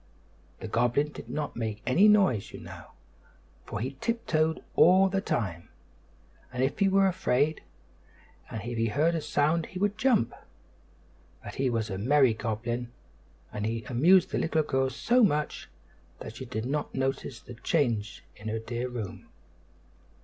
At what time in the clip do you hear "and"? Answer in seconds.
8.49-8.63, 13.53-13.63